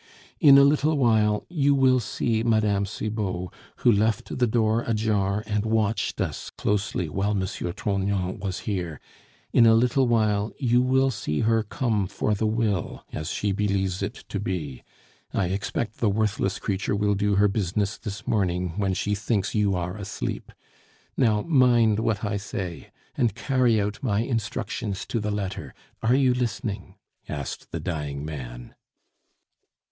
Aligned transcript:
In 0.39 0.57
a 0.57 0.63
little 0.63 0.97
while 0.97 1.45
you 1.47 1.75
will 1.75 1.99
see 1.99 2.41
Mme. 2.43 2.85
Cibot, 2.85 3.49
who 3.81 3.91
left 3.91 4.35
the 4.39 4.47
door 4.47 4.81
ajar 4.81 5.43
and 5.45 5.63
watched 5.63 6.19
us 6.19 6.49
closely 6.49 7.07
while 7.07 7.29
M. 7.39 7.43
Trognon 7.43 8.39
was 8.39 8.61
here 8.61 8.99
in 9.53 9.67
a 9.67 9.75
little 9.75 10.07
while 10.07 10.53
you 10.57 10.81
will 10.81 11.11
see 11.11 11.41
her 11.41 11.61
come 11.61 12.07
for 12.07 12.33
the 12.33 12.47
will, 12.47 13.05
as 13.13 13.29
she 13.29 13.51
believes 13.51 14.01
it 14.01 14.15
to 14.29 14.39
be.... 14.39 14.81
I 15.35 15.49
expect 15.49 15.97
the 15.99 16.09
worthless 16.09 16.57
creature 16.57 16.95
will 16.95 17.13
do 17.13 17.35
her 17.35 17.47
business 17.47 17.99
this 17.99 18.25
morning 18.25 18.69
when 18.77 18.95
she 18.95 19.13
thinks 19.13 19.53
you 19.53 19.75
are 19.75 19.95
asleep. 19.95 20.51
Now, 21.15 21.43
mind 21.43 21.99
what 21.99 22.25
I 22.25 22.37
say, 22.37 22.89
and 23.15 23.35
carry 23.35 23.79
out 23.79 24.01
my 24.01 24.21
instructions 24.21 25.05
to 25.05 25.19
the 25.19 25.29
letter.... 25.29 25.75
Are 26.01 26.15
you 26.15 26.33
listening?" 26.33 26.95
asked 27.29 27.69
the 27.69 27.79
dying 27.79 28.25
man. 28.25 28.73